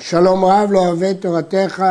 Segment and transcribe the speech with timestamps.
[0.00, 1.84] שלום רב לא אוהב תורתך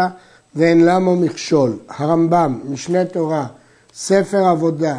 [0.55, 1.78] ואין למה מכשול.
[1.89, 3.47] הרמב"ם, משנה תורה,
[3.93, 4.97] ספר עבודה,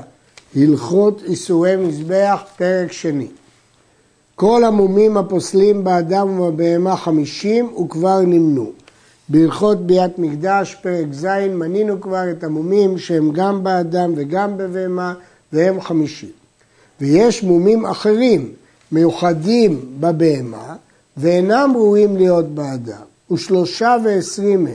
[0.57, 3.29] הלכות איסורי מזבח, פרק שני.
[4.35, 8.73] כל המומים הפוסלים באדם ובבהמה חמישים וכבר נמנו.
[9.29, 15.15] בהלכות ביאת מקדש, פרק ז', מנינו כבר את המומים שהם גם באדם וגם בבהמה
[15.53, 16.31] והם חמישים.
[17.01, 18.53] ויש מומים אחרים
[18.93, 20.75] מיוחדים בבהמה
[21.17, 24.75] ואינם ראויים להיות באדם, ושלושה ועשרים הם.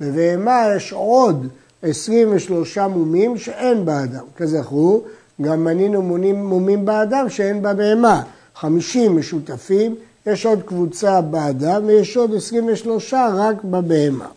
[0.00, 1.46] בבהמה יש עוד
[1.82, 4.24] עשרים ושלושה מומים שאין באדם.
[4.36, 5.02] כזכרו,
[5.42, 8.22] גם מנינו מונים, מומים באדם שאין בבהמה.
[8.54, 9.94] חמישים משותפים,
[10.26, 14.28] יש עוד קבוצה באדם ויש עוד עשרים ושלושה רק בבהמה.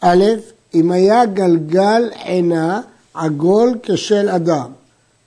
[0.00, 0.24] א',
[0.74, 2.80] אם היה גלגל עינה
[3.14, 4.70] עגול כשל אדם.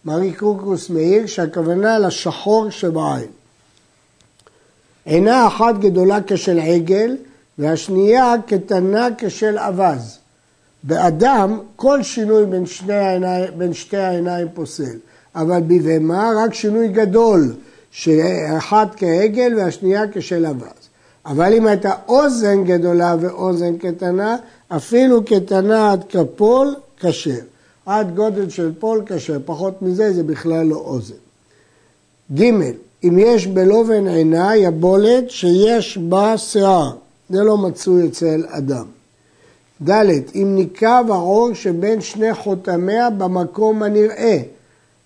[0.05, 3.37] מרי קרוקוס מאיר שהכוונה לשחור שבעין.
[5.07, 7.17] עינה אחת גדולה כשל עגל
[7.57, 10.17] והשנייה קטנה כשל אווז.
[10.84, 14.98] באדם כל שינוי בין, שני העיניים, בין שתי העיניים פוסל,
[15.35, 17.55] אבל בבהמה רק שינוי גדול,
[17.91, 20.90] שאחת כעגל והשנייה כשל אווז.
[21.26, 27.39] אבל אם הייתה אוזן גדולה ואוזן קטנה, אפילו קטנה עד כפול, כשר.
[27.85, 31.15] עד גודל של פול כשר, פחות מזה זה בכלל לא אוזן.
[32.35, 32.51] ג'
[33.03, 36.91] אם יש בלובן עינה יבולת שיש בה שיער,
[37.29, 38.85] זה לא מצוי אצל אדם.
[39.89, 44.37] ד' אם ניקב העור שבין שני חותמיה במקום הנראה.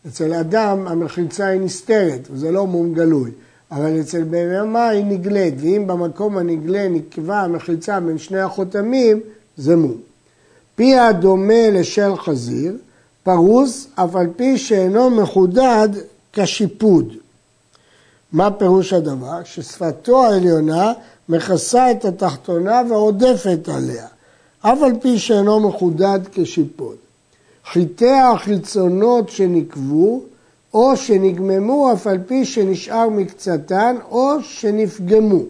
[0.07, 3.31] אצל אדם המחיצה היא נסתרת, וזה לא מום גלוי,
[3.71, 9.19] אבל אצל בהמה היא נגלית, ואם במקום הנגלה נקבע המחיצה בין שני החותמים,
[9.57, 9.97] זה מום.
[10.75, 12.77] פי הדומה לשל חזיר,
[13.23, 15.89] פרוס אף על פי שאינו מחודד
[16.33, 17.13] כשיפוד.
[18.33, 19.43] מה פירוש הדבר?
[19.43, 20.93] ששפתו העליונה
[21.29, 24.07] מכסה את התחתונה ועודפת עליה,
[24.61, 26.95] אף על פי שאינו מחודד כשיפוד.
[27.71, 30.21] חיטי החיצונות שנקבו,
[30.73, 35.41] או שנגממו אף על פי שנשאר מקצתן, או שנפגמו.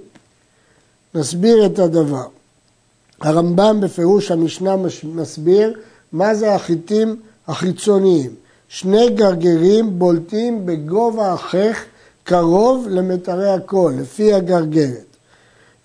[1.16, 2.26] נסביר את הדבר.
[3.22, 5.80] הרמב"ם בפירוש המשנה מסביר
[6.12, 7.16] מה זה החיטים
[7.48, 8.32] החיצוניים.
[8.68, 11.84] שני גרגרים בולטים בגובה החך
[12.24, 15.12] קרוב למטרי הקול, לפי הגרגרת.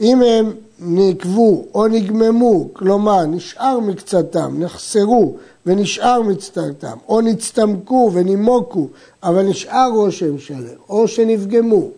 [0.00, 5.36] אם הם נקבו או נגממו, כלומר נשאר מקצתם, נחסרו
[5.66, 8.88] ונשאר מצטרתם, או נצטמקו ונימוקו,
[9.22, 11.88] אבל נשאר רושם שלם, או שנפגמו.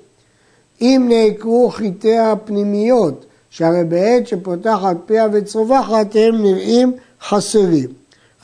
[0.81, 7.89] אם נעקרו חיטי הפנימיות, שהרי בעת שפותחת פיה וצווחת הם נראים חסרים.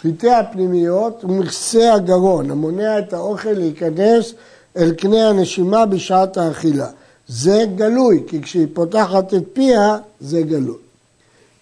[0.00, 4.34] חיטי הפנימיות הוא מכסה הגרון, המונע את האוכל להיכנס
[4.77, 6.89] אל קנה הנשימה בשעת האכילה.
[7.29, 10.77] זה גלוי, כי כשהיא פותחת את פיה, זה גלוי.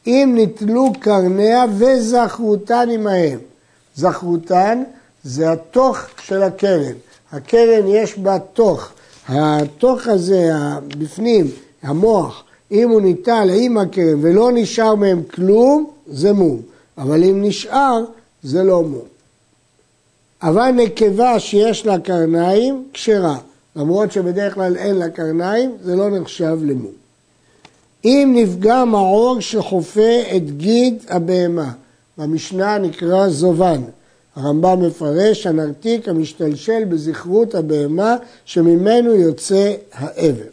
[0.07, 3.39] אם נתלו קרניה וזכרותן עמהם.
[3.97, 4.83] זכרותן
[5.25, 6.93] זה התוך של הקרן.
[7.33, 8.89] הקרן יש בה תוך.
[9.29, 10.51] התוך הזה,
[10.99, 11.47] בפנים,
[11.83, 16.61] המוח, אם הוא ניטל עם הקרן ולא נשאר מהם כלום, זה מום.
[16.99, 18.05] אבל אם נשאר,
[18.43, 19.12] זה לא מום.
[20.43, 23.39] אבל נקבה שיש לה קרניים, כשרה.
[23.77, 26.93] למרות שבדרך כלל אין לה קרניים, זה לא נחשב למום.
[28.05, 31.73] אם נפגע מעור שחופה את גיד הבהמה,
[32.19, 33.83] במשנה נקרא זובן.
[34.37, 40.45] הרמב"ם מפרש הנרתיק המשתלשל בזכרות הבהמה שממנו יוצא האבר.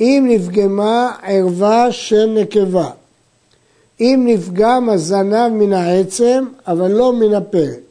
[0.00, 2.90] אם נפגמה ערווה של נקבה,
[4.00, 7.85] אם נפגם הזנב מן העצם, אבל לא מן הפרק.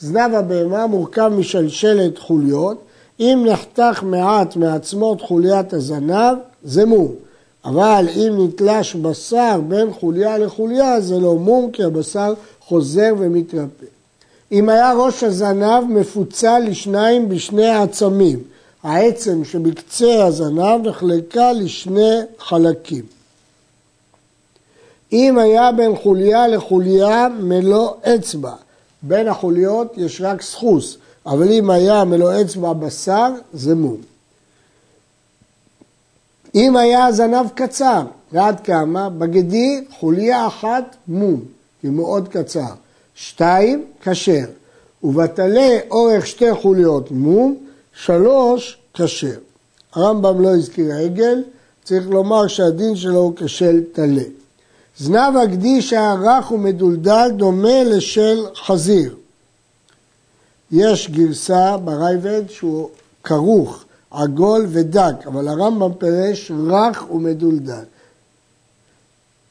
[0.00, 2.82] זנב הבהמה מורכב משלשלת חוליות,
[3.20, 7.14] אם נחתך מעט מעצמות חוליית הזנב, זה מום.
[7.64, 13.86] אבל אם נתלש בשר בין חוליה לחוליה, זה לא מום, כי הבשר חוזר ומתרפא.
[14.52, 18.42] אם היה ראש הזנב מפוצל לשניים בשני העצמים,
[18.82, 23.04] העצם שבקצה הזנב נחלקה לשני חלקים.
[25.12, 28.52] אם היה בין חוליה לחוליה מלוא אצבע,
[29.02, 30.96] בין החוליות יש רק סחוס,
[31.26, 33.96] אבל אם היה מלוא אצבע בשר, זה מום.
[36.54, 38.02] אם היה זנב קצר,
[38.32, 39.08] ועד כמה?
[39.08, 41.40] בגדי חוליה אחת מום,
[41.80, 42.72] כי מאוד קצר.
[43.14, 44.44] שתיים, כשר.
[45.02, 47.56] ובטלה אורך שתי חוליות מום,
[47.92, 49.38] שלוש, כשר.
[49.94, 51.42] הרמב"ם לא הזכיר עגל,
[51.84, 54.22] צריך לומר שהדין שלו הוא כשל טלה.
[54.98, 59.16] זנב הגדי שהיה רך ומדולדל דומה לשל חזיר.
[60.72, 62.88] יש גרסה בראב"ד שהוא
[63.24, 67.84] כרוך, עגול ודק, אבל הרמב"ם פירש רך ומדולדל.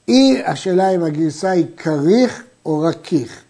[0.07, 3.41] היא, השאלה אם הגרסה היא כריך או רכיך.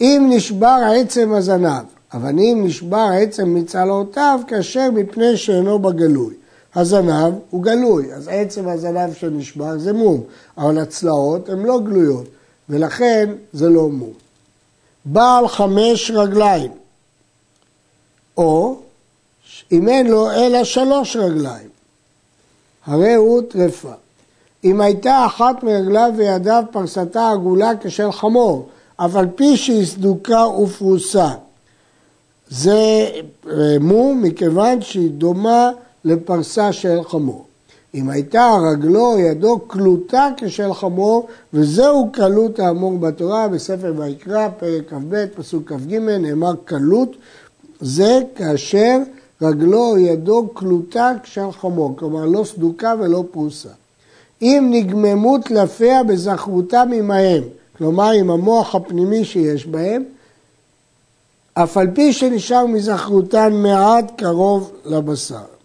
[0.00, 6.34] אם נשבר עצם הזנב, אבל אם נשבר עצם מצלעותיו, כאשר מפני שאינו בגלוי.
[6.76, 10.22] הזנב הוא גלוי, אז עצם הזנב שנשבר זה מום,
[10.58, 12.26] אבל הצלעות הן לא גלויות,
[12.68, 14.12] ולכן זה לא מום.
[15.04, 16.72] בעל חמש רגליים,
[18.36, 18.76] או
[19.72, 21.68] אם אין לו אלא שלוש רגליים,
[22.86, 23.92] הרי הוא טרפה.
[24.64, 31.30] אם הייתה אחת מרגליו וידיו פרסתה עגולה כשל חמור, אף על פי שהיא סדוקה ופרוסה.
[32.48, 33.10] זה
[33.80, 35.70] מום מכיוון שהיא דומה
[36.06, 37.44] לפרסה של חמור.
[37.94, 44.90] אם הייתה רגלו או ידו קלוטה כשל חמור, וזהו קלות האמור בתורה בספר ויקרא, פרק
[44.90, 47.16] כ"ב, פסוק כ"ג, נאמר קלות,
[47.80, 48.98] זה כאשר
[49.42, 53.68] רגלו או ידו קלוטה כשל חמור, כלומר לא סדוקה ולא פרוסה.
[54.42, 57.42] אם נגממו טלפיה בזכרותם עמהם,
[57.78, 60.02] כלומר עם המוח הפנימי שיש בהם,
[61.54, 65.55] אף על פי שנשאר מזכרותן מעט קרוב לבשר.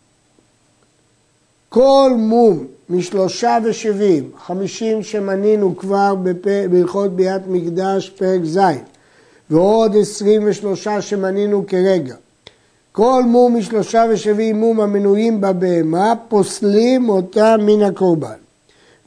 [1.73, 6.15] כל מום משלושה ושבעים, חמישים שמנינו כבר
[6.69, 8.59] בהלכות ביאת מקדש פרק ז',
[9.49, 12.15] ועוד עשרים ושלושה שמנינו כרגע.
[12.91, 18.39] כל מום משלושה ושבעים מום המנויים בבהמה, פוסלים אותה מן הקורבן.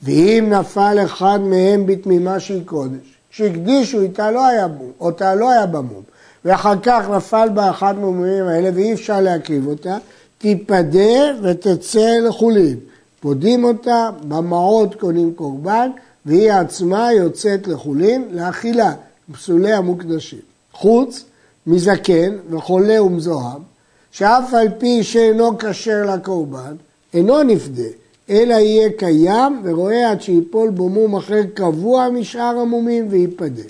[0.03, 5.67] ואם נפל אחד מהם בתמימה שהיא קודש, כשהקדישו איתה לא היה מום, אותה לא היה
[5.67, 6.03] במום,
[6.45, 9.97] ואחר כך נפל בה אחד מהמומים האלה ואי אפשר להקריב אותה,
[10.45, 12.77] תיפדה ותצא לחולין.
[13.21, 15.91] פודים אותה, במעות קונים קורבן,
[16.27, 18.93] והיא עצמה יוצאת לחולין לאכילה,
[19.33, 20.39] פסולי המוקדשים.
[20.73, 21.25] חוץ
[21.67, 23.63] מזקן וחולה ומזוהם,
[24.11, 26.75] שאף על פי שאינו כשר לקורבן,
[27.15, 27.89] אינו נפדה,
[28.31, 33.69] אלא יהיה קיים ורואה עד שיפול בו מום אחר קבוע משאר המומים וייפדה.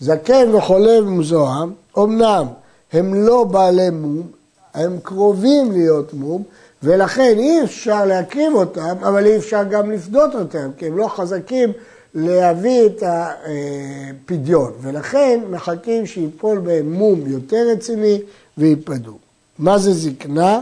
[0.00, 2.46] זקן וחולה ומזוהם, אמנם
[2.92, 4.41] הם לא בעלי מום,
[4.74, 6.42] הם קרובים להיות מום,
[6.82, 11.72] ולכן אי אפשר להקריב אותם, אבל אי אפשר גם לפדות אותם, כי הם לא חזקים
[12.14, 18.20] להביא את הפדיון, ולכן מחכים שיפול בהם מום יותר רציני
[18.58, 19.18] וייפדו.
[19.58, 20.60] מה זה זקנה?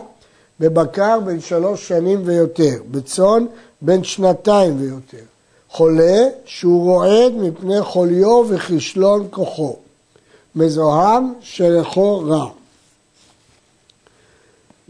[0.61, 3.47] בבקר בין שלוש שנים ויותר, בצאן
[3.83, 5.25] בין שנתיים ויותר.
[5.69, 9.77] חולה שהוא רועד מפני חוליו וכישלון כוחו.
[10.57, 12.47] מזוהם שריחו רע.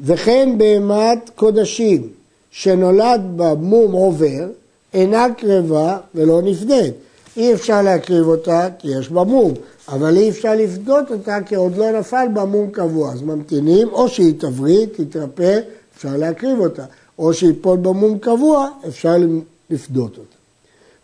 [0.00, 2.08] וכן בהמת קודשים
[2.50, 4.48] שנולד בה מום עובר,
[4.94, 6.94] אינה קרבה ולא נפדית.
[7.36, 9.52] אי אפשר להקריב אותה כי יש בה מום,
[9.88, 13.12] אבל אי אפשר לפדות אותה כי עוד לא נפל בה מום קבוע.
[13.12, 15.60] אז ממתינים, או שהיא תבריא, תתרפא,
[15.96, 16.84] אפשר להקריב אותה,
[17.18, 19.14] או שיפול בה מום קבוע, אפשר
[19.70, 20.36] לפדות אותה.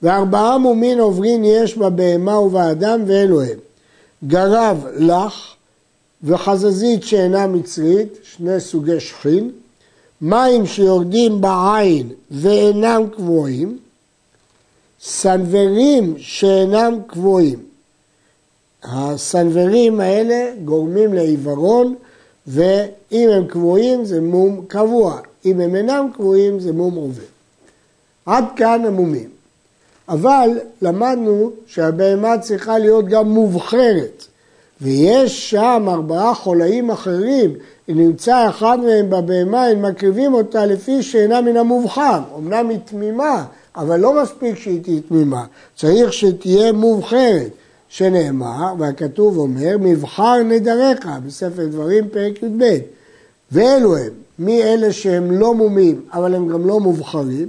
[0.03, 3.59] וארבעה מומין עוברין יש בבהמה ובאדם ואלו הם.
[4.27, 5.56] גרב לך
[6.25, 9.51] וחזזית שאינה מצרית, שני סוגי שכין,
[10.21, 13.79] מים שיורדים בעין ואינם קבועים,
[15.01, 17.59] סנוורים שאינם קבועים.
[18.83, 21.95] הסנוורים האלה גורמים לעיוורון,
[22.47, 27.23] ואם הם קבועים זה מום קבוע, אם הם אינם קבועים זה מום עובר.
[28.27, 29.31] עד כאן המומים.
[30.09, 30.51] אבל
[30.83, 34.27] למדנו שהבהמה צריכה להיות גם מובחרת,
[34.81, 37.55] ויש שם ארבעה חולאים אחרים,
[37.89, 42.21] אם נמצא אחד מהם בבהמה, הם מקריבים אותה לפי שאינה מן המובחר.
[42.39, 43.45] אמנם היא תמימה,
[43.77, 45.45] אבל לא מספיק שהיא תהיה תמימה,
[45.77, 47.51] צריך שתהיה מובחרת,
[47.89, 52.79] שנאמר, והכתוב אומר, מבחר נדריך, בספר דברים פרק י"ב.
[53.53, 57.49] ואלו הם, מי אלה שהם לא מומים, אבל הם גם לא מובחרים,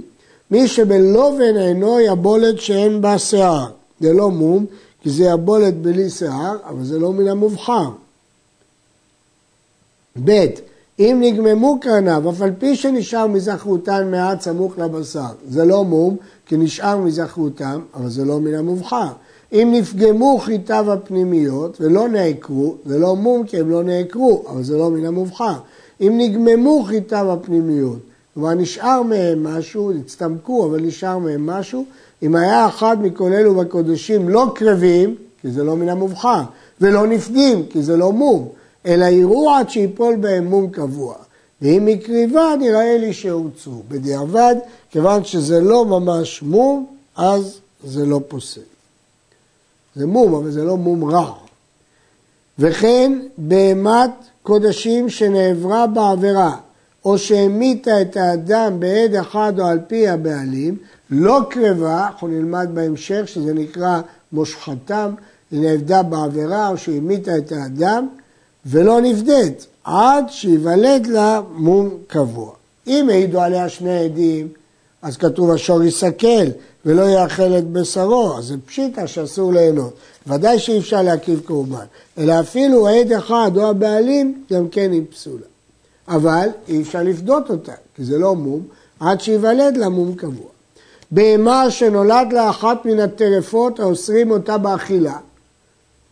[0.50, 3.66] מי שבלובן עינו יבולת שאין בה שיער.
[4.00, 4.66] זה לא מום,
[5.02, 7.90] כי זה יבולת בלי שיער, אבל זה לא מן המובחר.
[10.24, 10.46] ב.
[10.98, 16.56] אם נגממו קרניו, אף על פי שנשאר מזכרותן מעט סמוך לבשר, זה לא מום, כי
[16.56, 19.08] נשאר מזכרותם, אבל זה לא מן המובחר.
[19.52, 24.76] אם נפגמו חיטיו הפנימיות ולא נעקרו, זה לא מום כי הם לא נעקרו, אבל זה
[24.76, 25.54] לא מן המובחר.
[26.00, 27.98] אם נגממו חיטיו הפנימיות,
[28.38, 31.84] כלומר נשאר מהם משהו, הצטמקו, אבל נשאר מהם משהו,
[32.22, 36.42] אם היה אחד מכל אלו בקודשים לא קרבים, כי זה לא מן המובחר,
[36.80, 38.48] ולא נפדים, כי זה לא מום,
[38.86, 41.14] אלא יראו עד שיפול בהם מום קבוע.
[41.62, 43.82] ואם מקריבה נראה לי שהוצאו.
[43.88, 44.54] בדיעבד,
[44.90, 48.60] כיוון שזה לא ממש מום, אז זה לא פוסל.
[49.96, 51.32] זה מום, אבל זה לא מום רע.
[52.58, 54.10] וכן בהמת
[54.42, 56.56] קודשים שנעברה בעבירה,
[57.04, 60.76] או שהמיתה את האדם בעד אחד או על פי הבעלים,
[61.10, 64.00] לא קרבה, אנחנו נלמד בהמשך שזה נקרא
[64.32, 65.14] מושחתם,
[65.50, 68.08] היא נעבדה בעבירה או שהמיתה את האדם,
[68.66, 72.52] ולא נפדית, עד שיוולד לה מום קבוע.
[72.86, 74.48] אם העידו עליה שני עדים,
[75.02, 76.46] אז כתוב השור יסכל
[76.84, 79.96] ולא יאכל את בשרו, אז זה פשיטה שאסור ליהנות.
[80.26, 81.84] ודאי שאי אפשר להקריב קורבן,
[82.18, 85.46] אלא אפילו עד אחד או הבעלים, גם כן היא פסולה.
[86.08, 88.62] אבל אי אפשר לפדות אותה, כי זה לא מום,
[89.00, 90.46] עד שיוולד לה מום קבוע.
[91.10, 95.16] בהמה שנולד לה אחת מן הטרפות האוסרים אותה באכילה.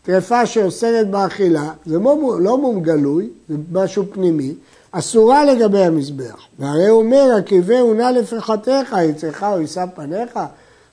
[0.02, 4.54] טרפה שאוסרת באכילה, זה מום, לא מום גלוי, זה משהו פנימי,
[4.90, 6.46] אסורה לגבי המזבח.
[6.58, 10.38] והרי הוא אומר, הקריבהו נא לפחתיך, יצאך או יישא פניך.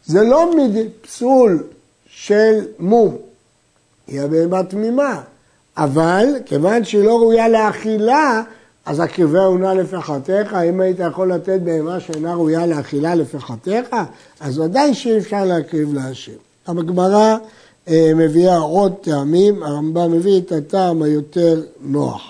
[0.06, 0.52] זה לא
[1.02, 1.64] פסול
[2.08, 3.18] של מום,
[4.08, 5.22] היא הבהמה תמימה.
[5.78, 8.42] אבל כיוון שהיא לא ראויה לאכילה,
[8.86, 13.88] אז הקריבהו נא לפחתך, אם היית יכול לתת בהמה שאינה ראויה לאכילה לפחתך,
[14.40, 16.32] אז ודאי שאי אפשר להקריב להשם.
[16.68, 17.38] הגמרא
[17.88, 22.22] אה, מביאה עוד טעמים, הרמב"ם מביא את הטעם היותר נוח.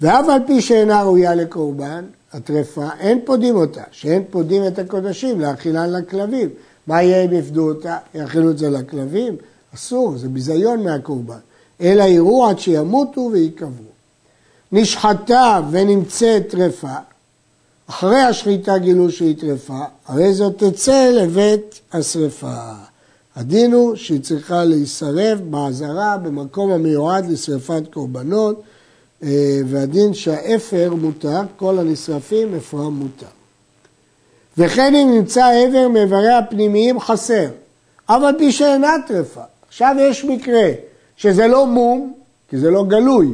[0.00, 5.86] ואף על פי שאינה ראויה לקורבן, הטרפה, אין פודים אותה, שאין פודים את הקודשים להאכילה
[5.86, 6.48] לכלבים.
[6.86, 7.96] מה יהיה אם יפדו אותה?
[8.14, 9.36] יאכילו את זה לכלבים?
[9.74, 11.38] אסור, זה ביזיון מהקורבן.
[11.82, 13.92] אלא יראו עד שימותו ויקברו.
[14.72, 16.96] נשחטה ונמצאת טרפה,
[17.86, 22.56] אחרי השחיטה גילו שהיא טרפה, הרי זאת תצא לבית השרפה.
[23.36, 28.62] הדין הוא שהיא צריכה להישרף בעזרה במקום המיועד לשרפת קורבנות,
[29.22, 33.26] אה, והדין שהאפר מותר, כל הנשרפים אפרם מותר.
[34.58, 37.48] וכן אם נמצא איבר מאיבריה הפנימיים חסר,
[38.08, 39.42] אבל פי שאינה טרפה.
[39.68, 40.68] עכשיו יש מקרה
[41.22, 42.12] שזה לא מום,
[42.48, 43.28] כי זה לא גלוי,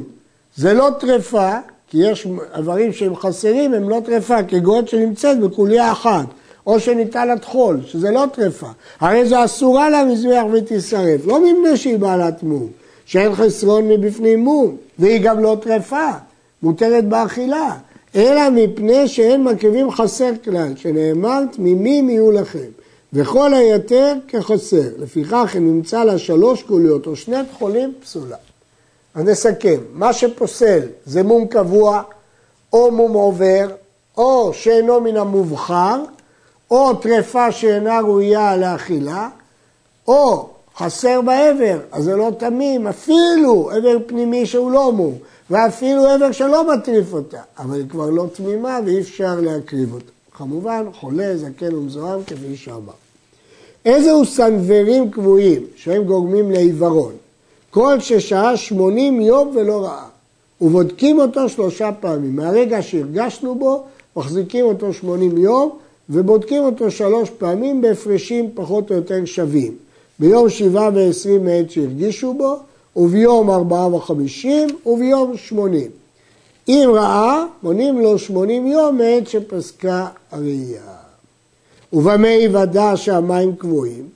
[0.56, 1.52] זה לא טרפה,
[1.86, 2.26] כי יש
[2.56, 6.26] איברים שהם חסרים, הם לא טרפה, כגון שנמצאת בקוליה אחת,
[6.66, 8.66] או שניתן לה טחול, שזה לא טרפה.
[9.00, 12.66] הרי זו אסורה למזבח ותשרף, לא מפני שהיא בעלת מום,
[13.06, 16.10] שאין חסרון מבפנים מום, והיא גם לא טרפה,
[16.62, 17.76] מותרת באכילה,
[18.16, 22.68] אלא מפני שאין מקריבים חסר כלל, שנאמר תמימים יהיו לכם,
[23.12, 24.88] וכל היתר כחסר.
[24.98, 28.36] לפיכך אם נמצא לה שלוש קוליות או שני תחולים, פסולה.
[29.14, 32.02] אז נסכם, מה שפוסל זה מום קבוע,
[32.72, 33.68] או מום עובר,
[34.16, 36.02] או שאינו מן המובחר,
[36.70, 39.28] או טרפה שאינה ראויה לאכילה,
[40.08, 45.14] או חסר בעבר, אז זה לא תמים, אפילו עבר פנימי שהוא לא מום,
[45.50, 50.17] ואפילו עבר שלא מטריף אותה, אבל היא כבר לא תמימה ואי אפשר להקריב אותה.
[50.38, 52.92] כמובן, חולה, זקן ומזוהם, כפי שאמר.
[53.84, 57.12] איזהו סנוורים קבועים שהם גורמים לעיוורון?
[57.70, 60.04] כל ששהה 80 יום ולא ראה,
[60.60, 62.36] ובודקים אותו שלושה פעמים.
[62.36, 63.84] מהרגע שהרגשנו בו,
[64.16, 65.70] מחזיקים אותו 80 יום,
[66.10, 69.74] ובודקים אותו שלוש פעמים בהפרשים פחות או יותר שווים.
[70.18, 72.56] ביום שבעה ועשרים מעת שהרגישו בו,
[72.96, 75.90] וביום ארבעה וחמישים, וביום שמונים.
[76.68, 80.82] אם ראה, מונים לו שמונים יום מעת שפסקה הראייה.
[81.92, 84.08] ובמה יוודע שהמים קבועים?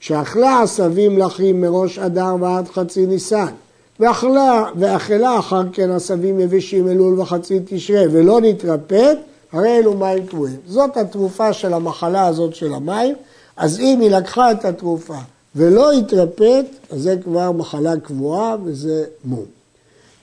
[0.00, 3.52] שאכלה עשבים לחים מראש אדר ועד חצי ניסן,
[4.00, 9.18] ואכלה, ואכלה אחר כן עשבים יבשים אלול וחצי תשרה, ולא נתרפאת,
[9.52, 10.56] הרי אלו מים קבועים.
[10.66, 13.14] זאת התרופה של המחלה הזאת של המים,
[13.56, 15.18] אז אם היא לקחה את התרופה
[15.56, 19.44] ולא התרפאת, אז זה כבר מחלה קבועה וזה מום.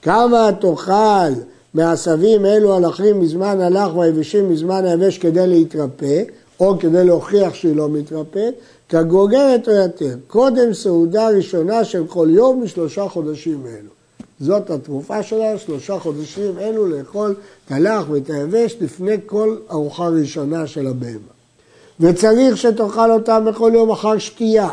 [0.02, 1.32] כמה תאכל
[1.74, 6.22] מעשבים אלו הלכים מזמן הלך והיבשים מזמן היבש כדי להתרפא,
[6.60, 8.54] או כדי להוכיח שהיא לא מתרפאת,
[8.88, 10.14] כגוגרת או יתר.
[10.26, 13.90] קודם סעודה ראשונה של כל יום משלושה חודשים אלו.
[14.40, 17.34] זאת התרופה שלה, שלושה חודשים אלו לאכול
[17.66, 21.32] את הלך ואת היבש לפני כל ארוחה ראשונה של הבהמה.
[22.00, 24.68] וצריך שתאכל אותם בכל יום אחר שתייה,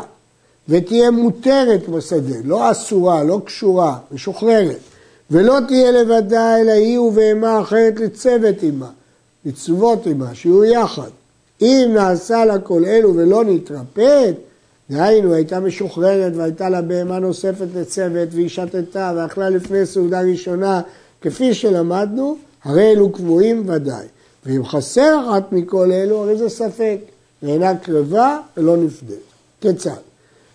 [0.68, 4.89] ותהיה מותרת בשדה, לא אסורה, לא קשורה, משוחררת,
[5.30, 8.90] ולא תהיה לבדה אלא היא ובהמה אחרת לצוות עמה,
[9.44, 11.10] לצוות עמה, שיהיו יחד.
[11.60, 14.34] אם נעשה לה כל אלו ולא נתרפאת,
[14.90, 20.80] דהיינו הייתה משוחררת והייתה לה בהמה נוספת לצוות והיא שתתה ואכלה לפני סעודה ראשונה
[21.20, 24.06] כפי שלמדנו, הרי אלו קבועים ודאי.
[24.46, 26.98] ואם חסר אחת מכל אלו, הרי זה ספק,
[27.42, 29.18] ואינה קרבה ולא נפדית.
[29.60, 30.09] כיצד?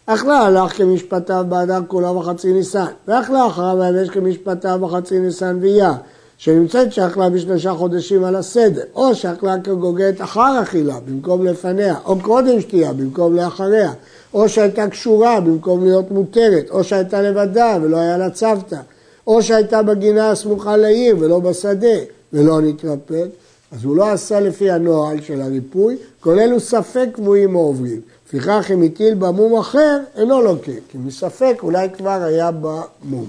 [0.06, 5.94] אכלה הלך כמשפטיו באדם כולה וחצי ניסן, ואכלה אחריו היבש כמשפטיו וחצי ניסן ואייה.
[6.38, 12.62] שנמצאת שאכלה בשלושה חודשים על הסדר, או שאכלה כגוגת אחר אכילה במקום לפניה, או קודם
[12.62, 13.94] שתייה במקום לאחריה,
[14.34, 18.80] או שהייתה קשורה במקום להיות מותרת, או שהייתה לבדה ולא היה לה צוותא,
[19.28, 21.98] או שהייתה בגינה הסמוכה לעיר ולא בשדה
[22.34, 23.30] ולא נתרפאת,
[23.72, 28.02] אז הוא לא עשה לפי הנוהל של הריפוי, כולל הוא ספק קבועים או עוברים.
[28.36, 33.26] לפיכך אם הטיל במום אחר, אינו לוקה, כי מספק אולי כבר היה במום.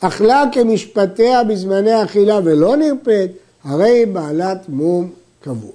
[0.00, 3.30] אכלה כמשפטיה בזמני אכילה ולא נרפאת,
[3.64, 5.72] הרי בעלת מום קבוע.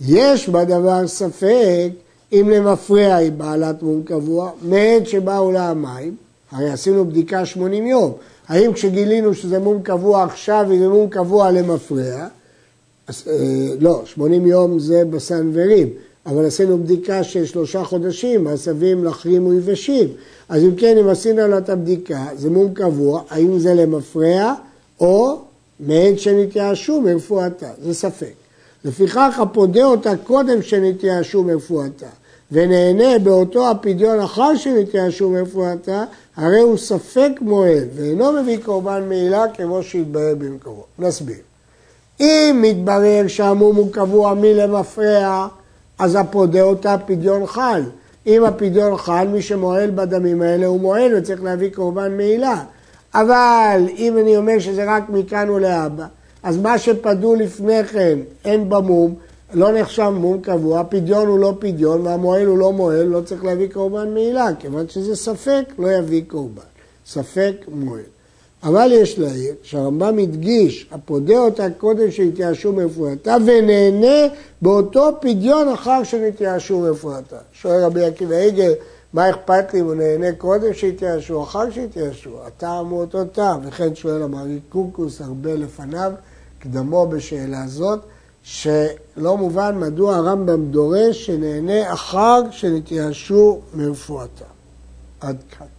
[0.00, 1.90] יש בדבר ספק
[2.32, 6.16] אם למפרע היא בעלת מום קבוע, מעת שבאו לה המים,
[6.50, 8.12] הרי עשינו בדיקה 80 יום,
[8.48, 12.26] האם כשגילינו שזה מום קבוע עכשיו וזה מום קבוע למפרע,
[13.08, 15.88] אז, אה, לא, 80 יום זה בסנוורים,
[16.26, 20.08] אבל עשינו בדיקה של שלושה חודשים, עשבים לחרים ויבשים.
[20.48, 24.54] אז אם כן, אם עשינו לה את הבדיקה, זה מום קבוע, האם זה למפרע
[25.00, 25.38] או
[25.80, 28.32] מעין שנתייאשו מרפואתה, זה ספק.
[28.84, 32.06] לפיכך הפודה אותה קודם שנתייאשו מרפואתה,
[32.52, 36.04] ונהנה באותו הפדיון אחר שנתייאשו מרפואתה,
[36.36, 40.84] הרי הוא ספק מועד, ואינו מביא קורבן מעילה כמו שהתברר במקומו.
[40.98, 41.36] נסביר.
[42.20, 45.48] אם מתברר שהמום הוא קבוע מלמפרע,
[45.98, 47.82] אז הפודה אותה פדיון חל.
[48.26, 52.64] אם הפדיון חל, מי שמועל בדמים האלה הוא מועל וצריך להביא קורבן מעילה.
[53.14, 56.06] אבל אם אני אומר שזה רק מכאן ולהבא,
[56.42, 59.14] אז מה שפדו לפני כן אין במום,
[59.54, 63.68] לא נחשב מום קבוע, פדיון הוא לא פדיון והמועל הוא לא מועל, לא צריך להביא
[63.72, 66.62] קורבן מעילה, כיוון שזה ספק, לא יביא קורבן.
[67.06, 68.13] ספק מועל.
[68.64, 76.80] אבל יש להעיר שהרמב"ם הדגיש, הפודה אותה קודם שהתייאשו מרפואתה ונהנה באותו פדיון אחר שנתייאשו
[76.80, 77.36] מרפואתה.
[77.52, 78.72] שואל רבי עקיבא עגל,
[79.12, 82.30] מה אכפת לי אם הוא נהנה קודם שהתייאשו, אחר שהתייאשו?
[82.46, 86.12] הטעם הוא אותו טעם, וכן שואל המרי קוקוס הרבה לפניו,
[86.58, 88.00] קדמו בשאלה זאת,
[88.42, 94.44] שלא מובן מדוע הרמב"ם דורש שנהנה אחר שנתייאשו מרפואתה.
[95.20, 95.73] עד כאן.